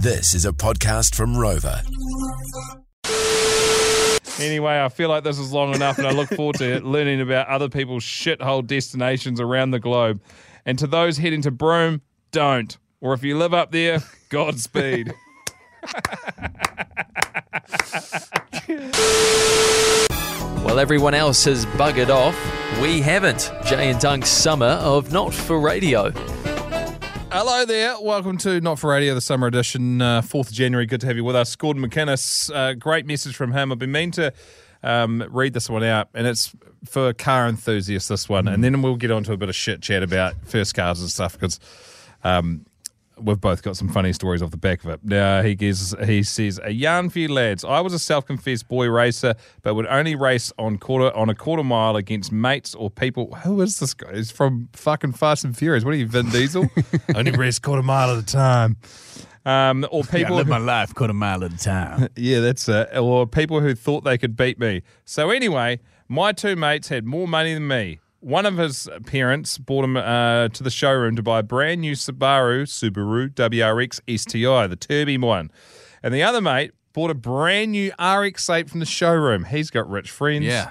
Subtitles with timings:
[0.00, 1.82] This is a podcast from Rover.
[4.38, 7.48] Anyway, I feel like this is long enough, and I look forward to learning about
[7.48, 10.22] other people's shithole destinations around the globe.
[10.64, 12.78] And to those heading to Broome, don't.
[13.00, 13.98] Or if you live up there,
[14.28, 15.12] Godspeed.
[20.62, 22.36] While everyone else has buggered off,
[22.80, 23.50] we haven't.
[23.64, 26.12] Jay and Dunk's summer of Not for Radio.
[27.30, 28.00] Hello there.
[28.00, 30.86] Welcome to Not for Radio, the summer edition, uh, 4th of January.
[30.86, 31.54] Good to have you with us.
[31.56, 33.70] Gordon McInnes, uh, great message from him.
[33.70, 34.32] I've been meaning to
[34.82, 38.48] um, read this one out, and it's for car enthusiasts, this one.
[38.48, 41.10] And then we'll get on to a bit of shit chat about first cars and
[41.10, 41.60] stuff because
[42.24, 42.64] um,
[43.20, 45.00] we've both got some funny stories off the back of it.
[45.02, 47.64] Now, he, gives, he says, A yarn for you lads.
[47.64, 51.34] I was a self confessed boy racer, but would only race on quarter on a
[51.34, 53.34] quarter mile against mates or people.
[53.44, 54.14] Who is this guy?
[54.14, 55.84] He's from fucking Fast and Furious.
[55.84, 56.68] What are you, Vin Diesel?
[57.14, 58.76] only race quarter mile at a time.
[59.44, 62.08] Um, or people live who- my life quarter mile at a time.
[62.16, 62.96] yeah, that's it.
[62.96, 64.82] Or people who thought they could beat me.
[65.04, 68.00] So anyway, my two mates had more money than me.
[68.20, 71.92] One of his parents brought him uh, to the showroom to buy a brand new
[71.92, 75.52] Subaru, Subaru WRX STI, the Turby one.
[76.02, 79.44] And the other mate bought a brand new RX-8 from the showroom.
[79.44, 80.44] He's got rich friends.
[80.46, 80.70] yeah.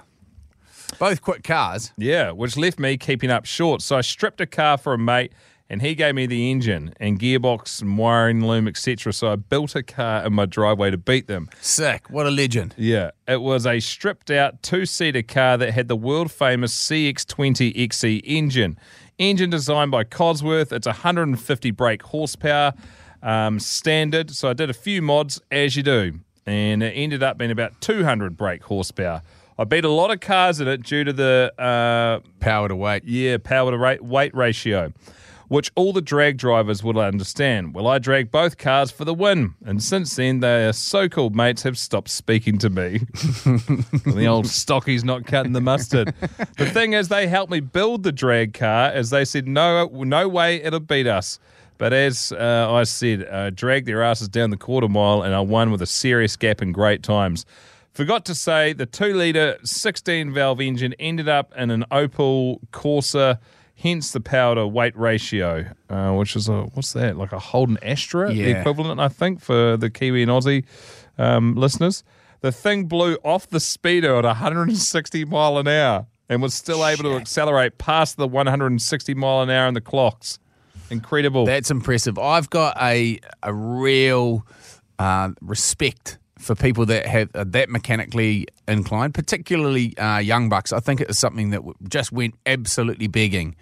[1.00, 1.92] Both quick cars.
[1.98, 3.82] Yeah, which left me keeping up short.
[3.82, 5.34] So I stripped a car for a mate,
[5.70, 9.12] and he gave me the engine and gearbox and wiring loom, etc.
[9.14, 11.50] So I built a car in my driveway to beat them.
[11.62, 12.10] Sick.
[12.10, 12.74] What a legend.
[12.78, 17.76] Yeah, it was a stripped out two seater car that had the world famous CX20
[17.76, 18.78] XE E engine.
[19.18, 20.72] Engine designed by Cosworth.
[20.72, 22.74] It's 150 brake horsepower
[23.24, 24.32] um, standard.
[24.32, 27.82] So I did a few mods as you do, and it ended up being about
[27.82, 29.22] 200 brake horsepower.
[29.60, 33.04] I beat a lot of cars in it due to the uh, Power to weight.
[33.06, 34.94] yeah, power to rate, weight ratio,
[35.48, 37.74] which all the drag drivers will understand.
[37.74, 41.64] Well, I dragged both cars for the win, and since then, their so called mates
[41.64, 42.98] have stopped speaking to me.
[44.06, 46.14] the old stocky's not cutting the mustard.
[46.58, 50.28] the thing is, they helped me build the drag car as they said, no, no
[50.28, 51.40] way it'll beat us.
[51.78, 55.42] But as uh, I said, I dragged their asses down the quarter mile, and I
[55.42, 57.46] won with a serious gap in great times.
[57.94, 63.40] Forgot to say the two litre 16 valve engine ended up in an Opel Corsa,
[63.78, 67.78] hence the power to weight ratio, uh, which is a what's that like a Holden
[67.82, 70.66] Astra, the equivalent, I think, for the Kiwi and Aussie
[71.18, 72.04] um, listeners.
[72.42, 77.04] The thing blew off the speedo at 160 mile an hour and was still able
[77.04, 80.40] to accelerate past the 160 mile an hour in the clocks.
[80.90, 81.46] Incredible.
[81.46, 82.18] That's impressive.
[82.18, 84.46] I've got a a real
[85.00, 90.72] uh, respect for people that have are that mechanically inclined, particularly uh, young bucks.
[90.72, 93.56] I think it is something that just went absolutely begging,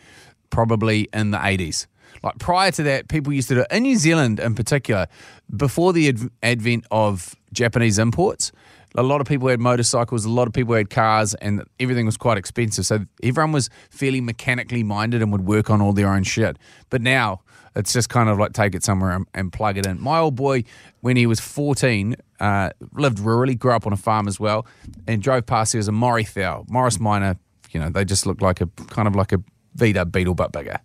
[0.49, 1.87] probably in the eighties.
[2.23, 5.07] Like prior to that, people used to do it in New Zealand, in particular,
[5.55, 8.51] before the adv- advent of Japanese imports.
[8.97, 12.15] A lot of people had motorcycles, a lot of people had cars, and everything was
[12.15, 12.85] quite expensive.
[12.85, 16.57] So everyone was fairly mechanically minded and would work on all their own shit.
[16.89, 17.41] But now
[17.75, 20.01] it's just kind of like take it somewhere and, and plug it in.
[20.01, 20.63] My old boy,
[21.01, 24.65] when he was 14, uh, lived rurally, grew up on a farm as well,
[25.07, 27.37] and drove past there was a Morris Thou, Morris Minor.
[27.71, 29.41] You know, they just look like a kind of like a
[29.75, 30.79] Vita Beetle but bigger.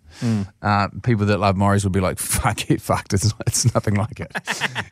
[0.61, 3.13] Uh, people that love Morris would be like, "Fuck it, fucked.
[3.13, 4.31] It's, it's nothing like it."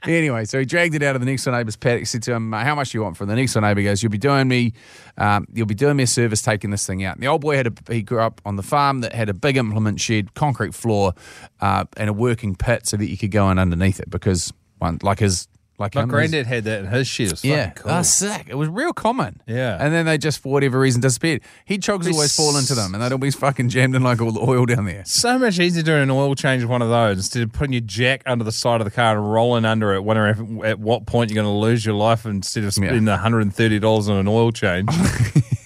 [0.08, 2.08] anyway, so he dragged it out of the next door neighbour's paddock.
[2.08, 4.02] Said to him, "How much do you want for it?" The next door neighbour goes,
[4.02, 4.74] "You'll be doing me,
[5.18, 7.58] um, you'll be doing me a service taking this thing out." And the old boy
[7.58, 10.74] had a he grew up on the farm that had a big implement shed, concrete
[10.74, 11.14] floor,
[11.60, 14.98] uh, and a working pit so that you could go in underneath it because one
[15.04, 15.48] like his
[15.80, 17.28] like My granddad had that in his shed.
[17.28, 18.00] It was yeah, fucking ah, cool.
[18.00, 18.48] oh, sick.
[18.50, 19.42] It was real common.
[19.48, 19.78] Yeah.
[19.80, 21.42] and then they just for whatever reason disappeared.
[21.66, 24.42] He'd chogs always fall into them, and they'd always fucking jammed in like all the
[24.42, 25.04] oil down there.
[25.06, 27.82] so much easier doing an oil change with one of those instead of putting your
[27.82, 31.06] jack under the side of the car and rolling under it, wondering if, at what
[31.06, 34.90] point you're going to lose your life instead of spending $130 on an oil change.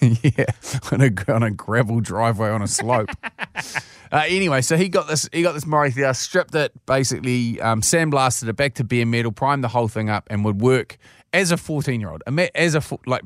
[0.23, 0.45] yeah,
[0.91, 3.09] on a on a gravel driveway on a slope.
[4.13, 5.27] uh, anyway, so he got this.
[5.33, 9.31] He got this Murray Thea, stripped it, basically um, sandblasted it back to bare metal,
[9.31, 10.97] primed the whole thing up, and would work
[11.33, 12.21] as a fourteen year old.
[12.53, 13.23] As a like,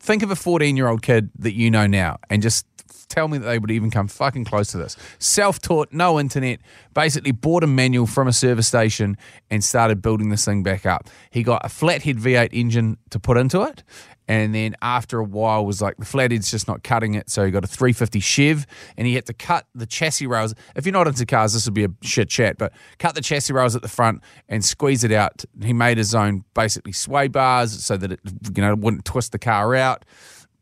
[0.00, 2.66] think of a fourteen year old kid that you know now, and just
[3.08, 4.96] tell me that they would even come fucking close to this.
[5.18, 6.60] Self taught, no internet.
[6.94, 9.16] Basically, bought a manual from a service station
[9.50, 11.08] and started building this thing back up.
[11.30, 13.82] He got a flathead V8 engine to put into it.
[14.26, 17.50] And then after a while was like the flathead's just not cutting it, so he
[17.50, 18.66] got a 350 Chev
[18.96, 20.54] and he had to cut the chassis rails.
[20.74, 23.52] If you're not into cars, this would be a shit chat, but cut the chassis
[23.52, 25.44] rails at the front and squeeze it out.
[25.62, 28.20] He made his own basically sway bars so that it
[28.54, 30.04] you know wouldn't twist the car out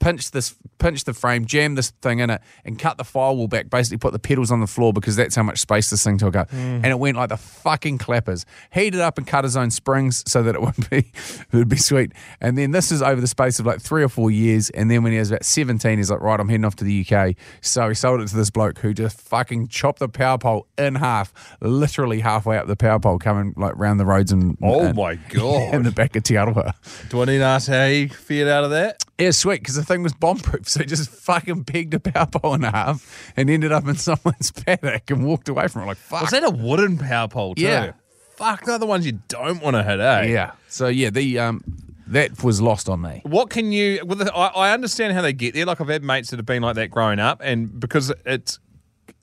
[0.02, 3.70] pinch this, pinch the frame, jam this thing in it, and cut the firewall back.
[3.70, 6.36] Basically, put the pedals on the floor because that's how much space this thing took
[6.36, 6.56] up, mm.
[6.56, 8.44] and it went like the fucking clappers.
[8.72, 10.98] Heated up and cut his own springs so that it would be,
[11.52, 12.12] it would be sweet.
[12.40, 14.68] And then this is over the space of like three or four years.
[14.70, 17.06] And then when he was about seventeen, he's like, right, I'm heading off to the
[17.08, 17.36] UK.
[17.60, 20.96] So he sold it to this bloke who just fucking chopped the power pole in
[20.96, 24.96] half, literally halfway up the power pole, coming like round the roads and Oh and-
[24.96, 25.74] my God.
[25.74, 26.74] in the back of Te Aroha.
[27.08, 29.02] Do I need to ask how he fared out of that?
[29.18, 30.68] Yeah, sweet, because the thing was bomb proof.
[30.68, 34.50] So he just fucking pegged a power pole in half and ended up in someone's
[34.50, 35.86] paddock and walked away from it.
[35.86, 36.22] Like, fuck.
[36.22, 37.62] Was that a wooden power pole too?
[37.62, 37.92] Yeah.
[38.36, 40.22] Fuck, they're the ones you don't want to hit, eh?
[40.24, 40.52] yeah.
[40.66, 41.62] So yeah, the um,
[42.08, 43.20] that was lost on me.
[43.24, 44.04] What can you?
[44.04, 45.66] Well, I, I understand how they get there.
[45.66, 48.58] Like I've had mates that have been like that growing up, and because it's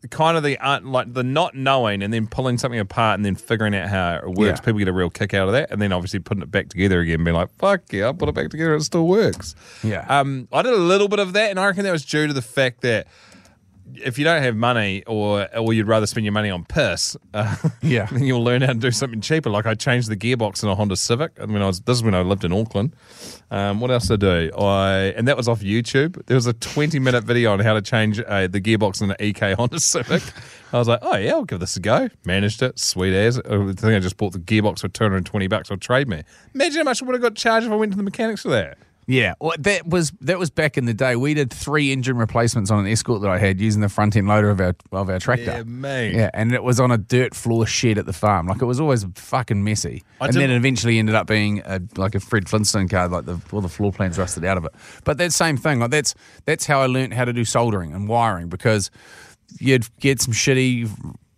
[0.07, 3.35] kind of the uh, like the not knowing and then pulling something apart and then
[3.35, 4.59] figuring out how it works.
[4.59, 4.65] Yeah.
[4.65, 7.01] People get a real kick out of that, and then obviously putting it back together
[7.01, 10.05] again, being like, "Fuck yeah, I put it back together, it still works." Yeah.
[10.07, 12.33] Um, I did a little bit of that, and I reckon that was due to
[12.33, 13.07] the fact that.
[13.95, 17.55] If you don't have money, or or you'd rather spend your money on piss, uh,
[17.81, 18.05] Yeah.
[18.11, 19.49] then you'll learn how to do something cheaper.
[19.49, 21.31] Like I changed the gearbox in a Honda Civic.
[21.41, 22.95] I mean, I was this is when I lived in Auckland.
[23.51, 24.51] Um, what else did I do?
[24.57, 26.25] I and that was off YouTube.
[26.27, 29.17] There was a 20 minute video on how to change uh, the gearbox in an
[29.19, 30.21] EK Honda Civic.
[30.71, 32.09] I was like, oh yeah, I'll give this a go.
[32.25, 33.39] Managed it, sweet as.
[33.39, 36.23] I think I just bought the gearbox for 220 bucks on Trade Me.
[36.53, 38.49] Imagine how much I would have got charged if I went to the mechanics for
[38.49, 38.77] that.
[39.11, 41.15] Yeah, well, that was that was back in the day.
[41.15, 44.27] We did three engine replacements on an Escort that I had using the front end
[44.27, 45.45] loader of our of our tractor.
[45.45, 46.13] Yeah, mate.
[46.13, 48.45] Yeah, and it was on a dirt floor shed at the farm.
[48.45, 50.03] Like it was always fucking messy.
[50.21, 53.07] I and did- then it eventually ended up being a, like a Fred Flintstone car,
[53.07, 54.73] like the all the floor plans rusted out of it.
[55.05, 56.13] But that same thing, like that's
[56.45, 58.91] that's how I learned how to do soldering and wiring because
[59.59, 60.87] you'd get some shitty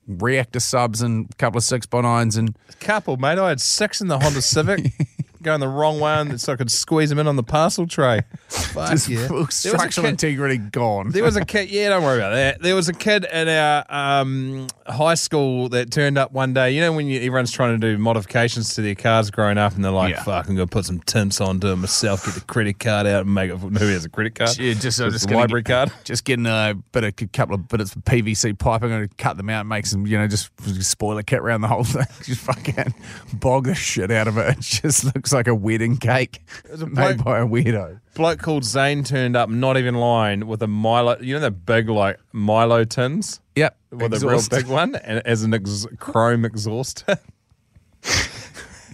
[0.08, 3.38] reactor subs and a couple of six by nines and a Couple, mate.
[3.40, 4.92] I had six in the Honda Civic.
[5.42, 8.22] Going the wrong one so I could squeeze them in on the parcel tray.
[8.50, 9.28] Fuck just yeah.
[9.28, 11.10] There was a structural kid- integrity gone.
[11.10, 12.62] There was a kid, yeah, don't worry about that.
[12.62, 16.72] There was a kid at our um, high school that turned up one day.
[16.72, 19.84] You know, when you, everyone's trying to do modifications to their cars growing up, and
[19.84, 20.24] they're like, Yeah.
[20.24, 23.26] fuck, I'm going to put some tints onto it myself, get the credit card out,
[23.26, 23.58] and make it.
[23.58, 24.58] Who has a credit card?
[24.60, 25.92] Yeah, just, Just gonna library card.
[26.04, 28.84] Just getting a bit of a couple of bits of PVC pipe.
[28.84, 30.50] I'm going to cut them out, and make some, you know, just
[30.84, 32.06] spoiler kit around the whole thing.
[32.24, 32.94] Just fucking
[33.34, 34.58] bog the shit out of it.
[34.58, 36.42] It just looks like a wedding cake
[36.74, 38.00] a made bloke- by a weirdo.
[38.14, 41.18] Bloke called Zane turned up, not even lying, with a Milo.
[41.22, 43.40] You know the big like Milo tins.
[43.56, 44.52] Yep, with exhaust.
[44.52, 47.06] a real big one and as an ex- chrome exhaust.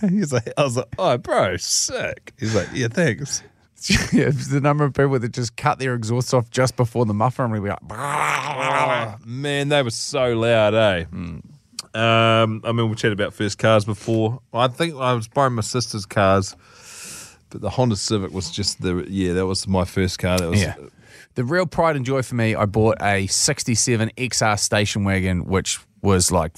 [0.02, 2.34] He's like, I was like, oh, bro, sick.
[2.40, 3.42] He's like, yeah, thanks.
[4.14, 7.46] yeah, the number of people that just cut their exhaust off just before the muffler
[7.46, 11.06] and we'd be like, Oh, man, they were so loud, eh?
[11.98, 14.40] Um, I mean, we chatted about first cars before.
[14.54, 16.56] I think I was borrowing my sister's cars,
[17.50, 20.38] but the Honda Civic was just the yeah, that was my first car.
[20.38, 20.76] That was Yeah.
[21.34, 25.80] The real pride and joy for me, I bought a 67 XR station wagon, which
[26.02, 26.58] was like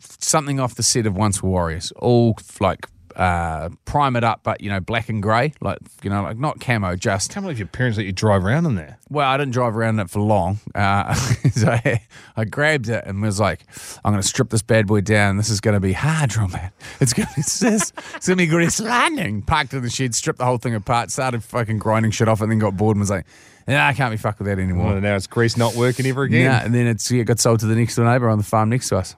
[0.00, 2.86] something off the set of Once Were Warriors, all like
[3.18, 6.60] uh, prime it up, but you know, black and grey, like you know, like not
[6.60, 8.98] camo, just I can't believe your parents let you drive around in there.
[9.10, 10.60] well, I didn't drive around in it for long.
[10.74, 11.12] Uh,
[11.52, 12.00] so I,
[12.36, 13.66] I grabbed it and was like,
[14.04, 15.36] I'm going to strip this bad boy down.
[15.36, 16.70] This is going to be hard, man.
[17.00, 17.60] It's going to be this.
[17.60, 19.42] It's going to be grease landing.
[19.42, 22.52] Parked in the shed, stripped the whole thing apart, started fucking grinding shit off, and
[22.52, 23.26] then got bored and was like,
[23.66, 24.92] I can't be fucked with that anymore.
[24.92, 26.42] Well, now it's grease not working ever again.
[26.42, 28.70] Yeah, and then it's yeah, got sold to the next door neighbour on the farm
[28.70, 29.16] next to us.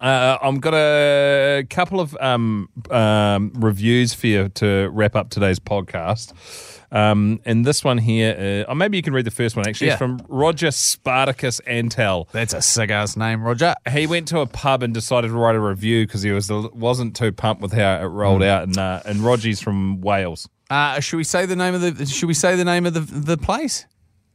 [0.00, 5.58] Uh, I've got a couple of um, um, reviews for you to wrap up today's
[5.58, 6.32] podcast.
[6.92, 9.88] Um, and this one here, uh, or maybe you can read the first one actually.
[9.88, 9.92] Yeah.
[9.94, 12.28] It's from Roger Spartacus Antel.
[12.32, 13.74] That's a sick ass name, Roger.
[13.92, 17.14] He went to a pub and decided to write a review because he was wasn't
[17.14, 18.64] too pumped with how it rolled out.
[18.64, 20.48] And uh, and Roger's from Wales.
[20.68, 22.06] Uh, should we say the name of the?
[22.06, 23.86] Should we say the name of the the place?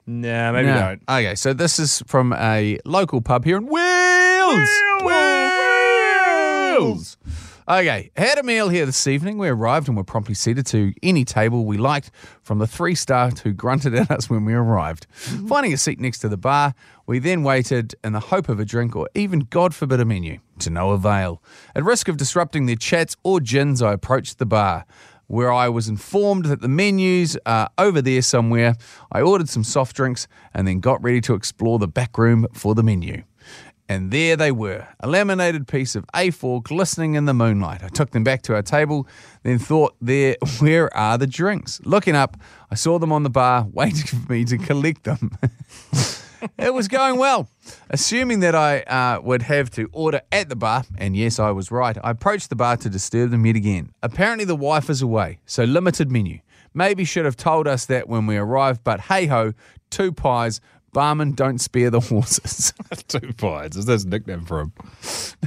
[0.08, 0.79] Nah, maybe No.
[0.79, 1.01] don't.
[1.10, 4.70] Okay, so this is from a local pub here in Wales.
[5.01, 5.45] Wales.
[7.67, 9.39] Okay, had a meal here this evening.
[9.39, 12.12] We arrived and were promptly seated to any table we liked
[12.44, 15.08] from the three star who grunted at us when we arrived.
[15.25, 15.48] Mm-hmm.
[15.48, 16.75] Finding a seat next to the bar,
[17.08, 20.39] we then waited in the hope of a drink or even, God forbid, a menu.
[20.60, 21.41] To no avail.
[21.75, 24.86] At risk of disrupting their chats or gins, I approached the bar
[25.27, 28.75] where I was informed that the menus are over there somewhere.
[29.12, 32.75] I ordered some soft drinks and then got ready to explore the back room for
[32.75, 33.24] the menu.
[33.88, 37.84] And there they were, a laminated piece of A4 glistening in the moonlight.
[37.84, 39.08] I took them back to our table,
[39.44, 41.80] then thought, there, where are the drinks?
[41.84, 42.36] Looking up,
[42.72, 45.38] I saw them on the bar, waiting for me to collect them.
[46.58, 47.48] it was going well.
[47.92, 51.70] Assuming that I uh, would have to order at the bar, and yes, I was
[51.70, 53.92] right, I approached the bar to disturb them yet again.
[54.01, 56.39] Apparently, the wife is away, so limited menu.
[56.74, 59.54] Maybe should have told us that when we arrived, but hey ho,
[59.92, 60.60] two pies.
[60.96, 62.74] Barman, don't spare the horses.
[63.10, 63.75] Two pies.
[63.75, 64.74] Is this his nickname for him?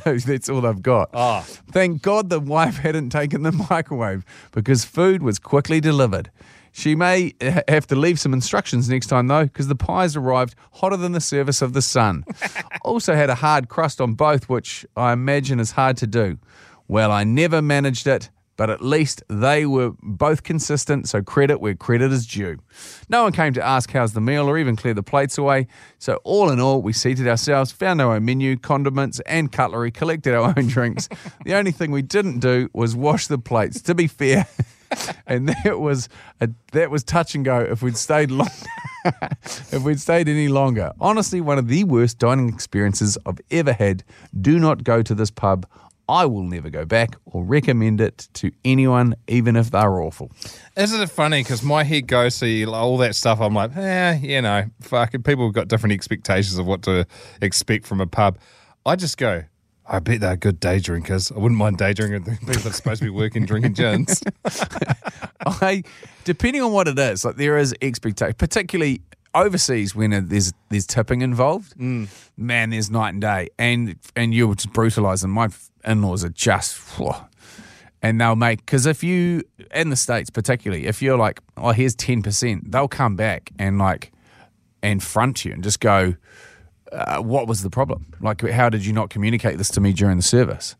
[0.06, 1.08] No, That's all I've got.
[1.14, 1.40] Ah.
[1.72, 6.30] Thank God the wife hadn't taken the microwave because food was quickly delivered.
[6.70, 10.54] She may ha- have to leave some instructions next time though, because the pies arrived
[10.74, 12.24] hotter than the surface of the sun.
[12.82, 16.38] also had a hard crust on both, which I imagine is hard to do.
[16.86, 21.74] Well, I never managed it, but at least they were both consistent, so credit where
[21.74, 22.58] credit is due.
[23.08, 25.68] No one came to ask how's the meal or even clear the plates away.
[25.98, 30.34] So, all in all, we seated ourselves, found our own menu, condiments, and cutlery, collected
[30.34, 31.08] our own drinks.
[31.44, 33.80] the only thing we didn't do was wash the plates.
[33.82, 34.48] To be fair,
[35.26, 36.08] and that was
[36.40, 37.60] a, that was touch and go.
[37.60, 38.50] If we'd stayed long,
[39.04, 44.02] if we'd stayed any longer, honestly, one of the worst dining experiences I've ever had.
[44.38, 45.64] Do not go to this pub.
[46.08, 50.32] I will never go back or recommend it to anyone, even if they're awful.
[50.76, 51.42] Isn't it funny?
[51.42, 53.40] Because my head goes to all that stuff.
[53.40, 57.06] I'm like, eh, you know, fucking people have got different expectations of what to
[57.42, 58.38] expect from a pub.
[58.86, 59.44] I just go,
[59.86, 61.30] I bet they're good day drinkers.
[61.30, 64.22] I wouldn't mind day drinking people that's supposed to be working drinking gins.
[65.46, 65.82] I,
[66.24, 69.02] depending on what it is, like there is expectation, particularly
[69.34, 71.78] overseas when there's there's tipping involved.
[72.36, 75.30] Man, there's night and day, and and you're just brutalising.
[75.30, 75.48] My
[75.84, 77.12] in-laws are just, whew.
[78.02, 79.42] and they'll make because if you
[79.74, 83.78] in the states particularly, if you're like, oh, here's ten percent, they'll come back and
[83.78, 84.12] like
[84.82, 86.14] and front you and just go,
[86.92, 88.06] uh, what was the problem?
[88.20, 90.76] Like, how did you not communicate this to me during the service?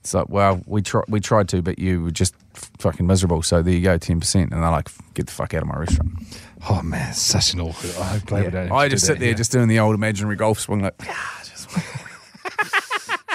[0.00, 2.34] It's like, well, we try, we tried to, but you were just
[2.78, 3.42] fucking miserable.
[3.42, 4.52] So there you go, ten percent.
[4.52, 6.12] And they're like, get the fuck out of my restaurant.
[6.68, 7.94] oh man, such an awkward.
[8.00, 8.72] I'm glad we don't.
[8.72, 9.36] I just do sit that there, here.
[9.36, 11.36] just doing the old imaginary golf swing, like, ah,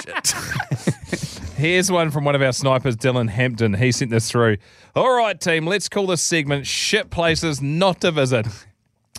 [1.56, 3.74] Here's one from one of our snipers, Dylan Hampton.
[3.74, 4.58] He sent this through.
[4.94, 8.46] All right, team, let's call this segment Shit Places Not to Visit.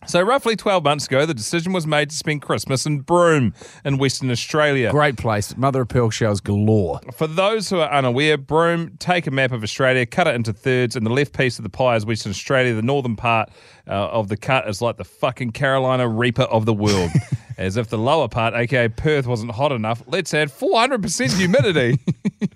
[0.08, 3.98] So, roughly 12 months ago, the decision was made to spend Christmas in Broome in
[3.98, 4.90] Western Australia.
[4.90, 7.02] great place, mother of pearl shells galore.
[7.14, 10.96] For those who are unaware, Broome, take a map of Australia, cut it into thirds,
[10.96, 12.74] and the left piece of the pie is Western Australia.
[12.74, 13.50] The northern part
[13.86, 17.12] uh, of the cut is like the fucking Carolina Reaper of the world.
[17.58, 22.00] As if the lower part, aka Perth, wasn't hot enough, let's add 400% humidity.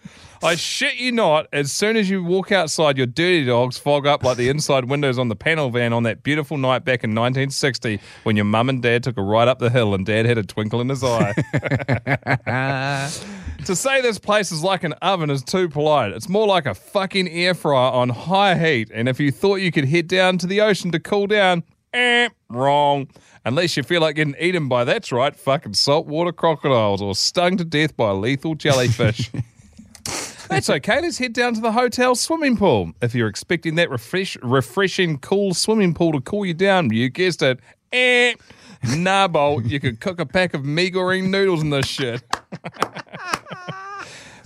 [0.44, 4.24] I shit you not, as soon as you walk outside, your dirty dogs fog up
[4.24, 8.00] like the inside windows on the panel van on that beautiful night back in 1960
[8.24, 10.44] when your mum and dad took a ride up the hill and dad had a
[10.44, 11.34] twinkle in his eye.
[13.66, 16.12] To say this place is like an oven is too polite.
[16.14, 18.90] It's more like a fucking air fryer on high heat.
[18.92, 22.30] And if you thought you could head down to the ocean to cool down, eh,
[22.50, 23.08] wrong.
[23.46, 27.64] Unless you feel like getting eaten by, that's right, fucking saltwater crocodiles or stung to
[27.64, 29.30] death by lethal jellyfish.
[30.52, 31.00] That's okay.
[31.00, 32.92] Let's head down to the hotel swimming pool.
[33.02, 37.42] If you're expecting that refresh, refreshing, cool swimming pool to cool you down, you guessed
[37.42, 37.62] it.
[37.94, 38.34] Eh.
[38.98, 42.22] Nah, Bolt, you could cook a pack of mee noodles in this shit.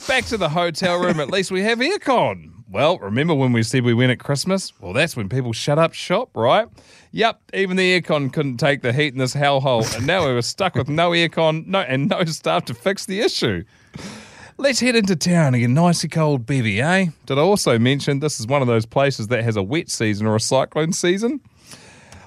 [0.07, 1.19] Back to the hotel room.
[1.19, 2.51] At least we have aircon.
[2.69, 4.79] Well, remember when we said we went at Christmas?
[4.79, 6.67] Well, that's when people shut up shop, right?
[7.13, 10.43] Yep, even the aircon couldn't take the heat in this hellhole, and now we were
[10.43, 13.63] stuck with no aircon, no and no staff to fix the issue.
[14.57, 17.07] Let's head into town and get an icy cold bevy, eh?
[17.25, 20.25] Did I also mention this is one of those places that has a wet season
[20.25, 21.41] or a cyclone season?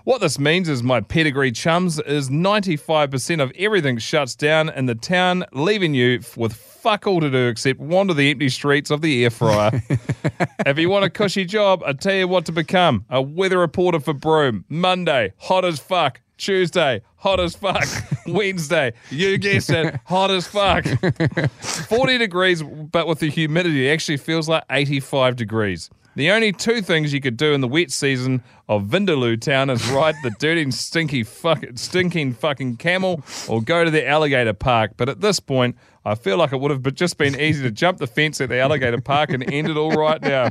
[0.04, 4.94] What this means is my pedigree chums is 95% of everything shuts down in the
[4.94, 9.24] town, leaving you with fuck all to do except wander the empty streets of the
[9.24, 9.82] air fryer.
[10.66, 14.00] if you want a cushy job, I tell you what to become a weather reporter
[14.00, 14.66] for Broome.
[14.68, 16.20] Monday, hot as fuck.
[16.38, 17.86] Tuesday, hot as fuck.
[18.26, 20.86] Wednesday, you guessed it, hot as fuck.
[21.60, 25.90] 40 degrees, but with the humidity, it actually feels like 85 degrees.
[26.18, 29.88] The only two things you could do in the wet season of Vindaloo Town is
[29.90, 34.94] ride the dirty stinky fuck, stinking fucking camel or go to the alligator park.
[34.96, 35.76] But at this point,
[36.08, 38.58] I feel like it would have just been easy to jump the fence at the
[38.58, 40.50] alligator park and end it all right now.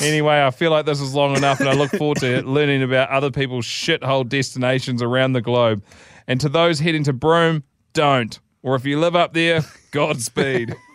[0.00, 3.10] Anyway, I feel like this is long enough and I look forward to learning about
[3.10, 5.84] other people's shithole destinations around the globe.
[6.26, 8.38] And to those heading to Broome, don't.
[8.62, 9.60] Or if you live up there,
[9.90, 10.74] Godspeed.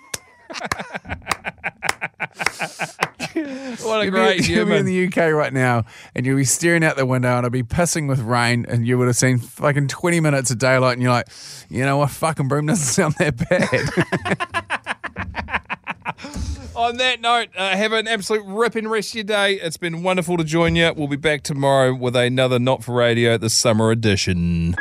[3.84, 5.86] what a You'll great be, you'll be in the UK right now,
[6.16, 8.98] and you'll be staring out the window, and it'll be pissing with rain, and you
[8.98, 11.28] would have seen fucking twenty minutes of daylight, and you're like,
[11.70, 13.90] you know what, fucking Broome doesn't sound that bad.
[16.76, 19.54] On that note, uh, have an absolute ripping rest of your day.
[19.54, 20.92] It's been wonderful to join you.
[20.96, 24.76] We'll be back tomorrow with another Not for Radio, the summer edition.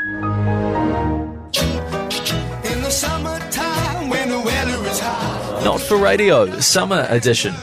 [2.65, 5.63] In the summertime when the weather is hot.
[5.65, 7.55] Not for Radio, Summer Edition.